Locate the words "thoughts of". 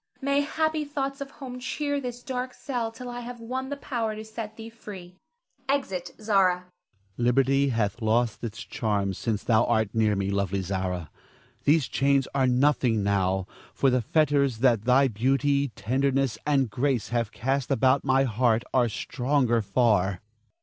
0.83-1.29